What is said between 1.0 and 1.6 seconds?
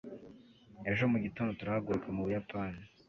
mu gitondo